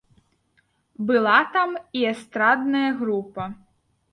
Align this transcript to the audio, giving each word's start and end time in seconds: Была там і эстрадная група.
Была 1.11 1.35
там 1.57 1.75
і 1.99 2.03
эстрадная 2.13 2.89
група. 3.03 3.43